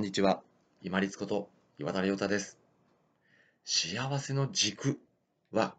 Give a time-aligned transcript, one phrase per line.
[0.00, 0.40] こんにちは。
[0.80, 2.58] 今立こと岩田亮太です。
[3.66, 4.98] 幸せの軸
[5.52, 5.74] は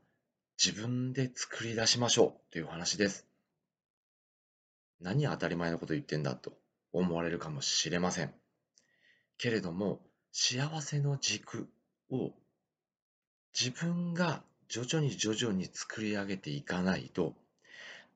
[0.64, 3.26] 自分で作り出しましょうという話です。
[5.00, 6.54] 何当たり前のこと言ってんだと
[6.94, 8.32] 思われるかもしれません。
[9.40, 10.00] けれども、
[10.32, 11.68] 幸せの軸
[12.12, 12.30] を
[13.60, 17.34] 自分が徐々に徐々に作り上げていかないと、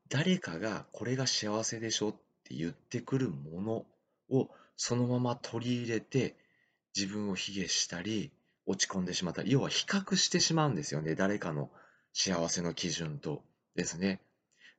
[0.10, 2.14] 誰かがこれが幸せでしょっ
[2.44, 3.86] て言ってくるもの
[4.30, 6.36] をそのまま取り入れて
[6.96, 8.32] 自分を卑下したり
[8.66, 11.16] 落ち込んでしまったり要は比較してしまうんですよね。
[11.16, 11.70] 誰かの
[12.14, 13.44] 幸せの基準と。
[13.76, 14.22] ですね。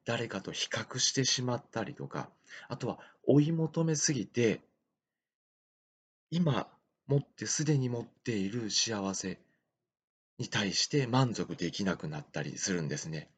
[0.05, 2.31] 誰かと比較してしまったりとか
[2.69, 4.61] あとは追い求めすぎて
[6.31, 6.69] 今
[7.09, 9.41] 持ってすでに持っている幸せ
[10.39, 13.29] に対して満足できなくなったりするんですね。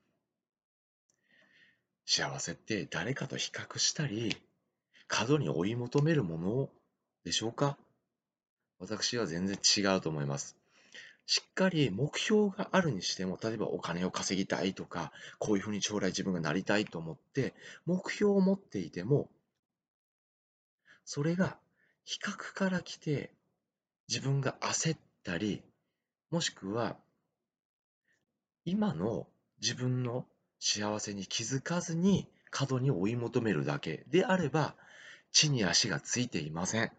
[2.04, 4.36] 幸せって誰かと比較したり
[5.08, 6.68] 過度に追い求めるもの
[7.24, 7.76] でしょうか？
[8.78, 10.56] 私は全然違うと思います。
[11.26, 19.28] しっかり目標があるにしても、例えばお金を稼ぎたいとか、こういうふうに将来自分がなりたいと思って、目標を持っていても、
[21.04, 21.58] それが
[22.04, 23.30] 比較から来て、
[24.08, 25.62] 自分が焦ったり、
[26.30, 26.96] もしくは、
[28.64, 29.26] 今の
[29.60, 30.26] 自分の
[30.60, 34.76] 幸せに気づかずに過度に追い求めるだけであれば、
[35.32, 36.92] 地に足がついていません。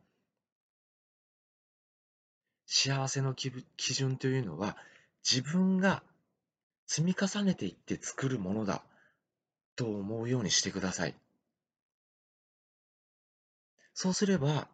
[2.66, 3.52] 幸せの基
[3.94, 4.78] 準というのは
[5.30, 6.04] 自分が
[6.86, 8.84] 積み重ねていって作るものだ
[9.76, 11.16] と思うようにしてください。
[13.94, 14.68] そうすれば、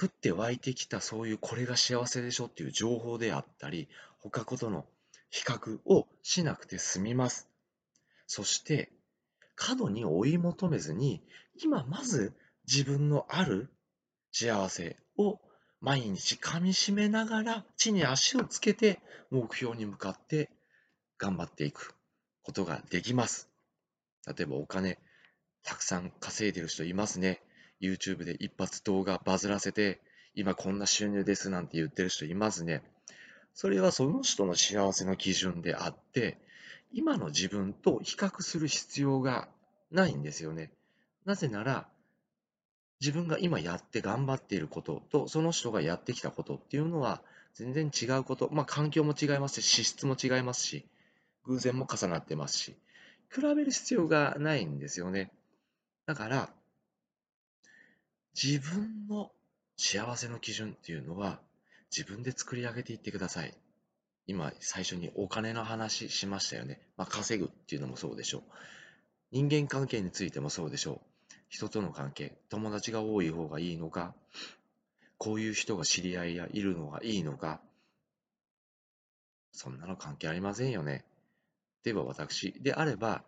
[0.00, 3.88] 降って湧いてきたそういうこれが幸せでしょっていう情報であったり、
[4.20, 4.86] 他ことの
[5.30, 7.48] 比較をしなくて済みます。
[8.26, 8.90] そして、
[9.54, 11.22] 過度に追い求めずに、
[11.62, 12.34] 今まず
[12.66, 13.70] 自分のある
[14.32, 15.40] 幸せを
[15.80, 20.50] 毎日噛みしめながら地に足をつけて目標に向かって
[21.18, 21.94] 頑張っていく
[22.42, 23.48] ことができます。
[24.26, 24.98] 例えばお金
[25.64, 27.42] たくさん稼いでる人いますね。
[27.80, 30.00] YouTube で一発動画バズらせて
[30.34, 32.82] 今こんな収入ですなんて言ってる人いますね。
[33.54, 36.38] それはその人の幸せの基準であって
[36.92, 39.48] 今の自分と比較する必要が
[39.90, 40.72] ないんですよね。
[41.24, 41.88] なぜなら、
[43.00, 47.22] 自分が今やって頑張っていることと、その人がやってきたことっていうのは、
[47.54, 50.86] 全然違うこと、まあ環境も違いますし、資質も違いますし、
[51.44, 52.76] 偶然も重なってますし、
[53.30, 55.32] 比べる必要がないんですよね。
[56.06, 56.50] だから、
[58.40, 59.32] 自分の
[59.76, 61.40] 幸せの基準っていうのは、
[61.90, 63.54] 自分で作り上げていってください。
[64.26, 66.80] 今最初にお金の話しましたよね。
[66.96, 68.42] まあ、稼ぐっていうのもそうでしょう。
[69.32, 71.00] 人間関係についてもそうでしょう。
[71.48, 74.14] 人との関係、友達が多い方がいいのか、
[75.18, 77.60] こういう人が知り合いやいるのがいいのか、
[79.52, 81.04] そんなの関係ありませんよね。
[81.82, 83.22] では私であれば、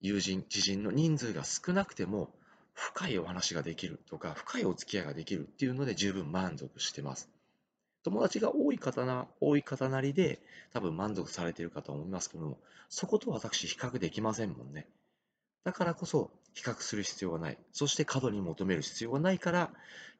[0.00, 2.30] 友人、知人の人数が少なくても、
[2.72, 7.28] 深いお話ができるとか、深いお付き合いができるっていうので十分満足してます。
[8.08, 10.40] 友達が多い方な、多い方なりで、
[10.72, 12.58] 多分満足されてるかと思いますけども、
[12.88, 14.86] そこと私比較できませんもんね。
[15.62, 17.58] だからこそ、比較する必要がない。
[17.70, 19.70] そして過度に求める必要がないから、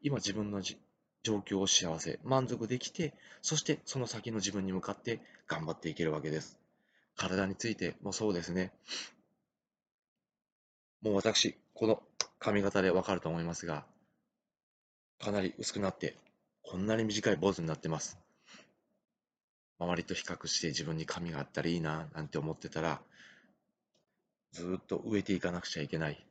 [0.03, 6.59] 今自分の状況を幸せ、満足できて、そしてその先の自分に向かって頑張っていけるわけです。
[7.17, 8.71] 体についてもそうですね。
[11.01, 12.03] もう私、この
[12.39, 13.87] 髪型でわかると思いますが、
[15.19, 16.19] かなり薄くなって
[16.71, 18.19] こんなに短い坊主になってます。
[19.79, 23.01] 周りと比較して自分に髪があったらいいななんて思ってたら、
[24.53, 26.23] ずっと植えていかなくちゃいけない。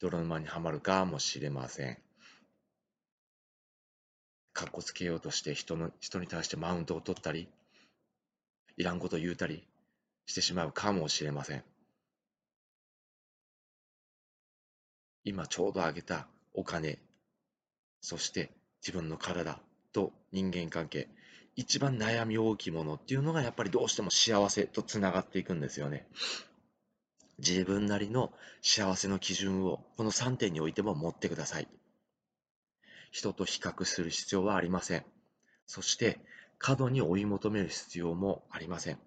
[0.00, 1.98] 泥沼にはまるかもしれません。
[4.52, 7.46] かっこつけようとして人の人に対してマウントを取ったり、
[8.76, 9.62] いらんこと言うたり
[10.26, 11.62] してしまうかもしれません。
[15.22, 16.98] 今ちょうど挙げたお金、
[18.00, 18.50] そして
[18.84, 19.58] 自分の体
[19.94, 21.08] と人間関係、
[21.56, 26.06] 一番悩み大きいものっていうのがやっぱりどうしても幸せとつながっていくんですよね。
[27.38, 31.68] 自分なりの幸せの基準をこの3点においても持ってください。
[33.10, 35.04] 人と比較する必要はありません。
[35.66, 36.20] そして
[36.58, 38.98] 過度に追い求める必要もありません。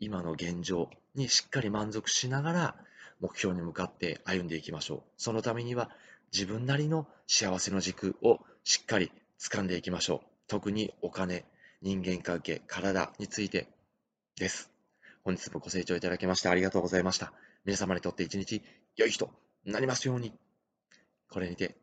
[0.00, 2.76] 今の現状にしっかり満足しながら
[3.20, 5.02] 目標に向かって歩んでいきましょう。
[5.18, 5.90] そのためには
[6.32, 10.28] 自分なりの幸せの軸をしっかり掴んでいきましょう。
[10.48, 11.44] 特にお金、
[11.82, 13.68] 人間関係、体について
[14.36, 14.70] です。
[15.24, 17.32] 本日もご清聴いただきましてありがとうございました。
[17.64, 18.62] 皆様にとって一日
[18.96, 19.30] 良い日と
[19.64, 20.32] なりますように。
[21.28, 21.76] これにて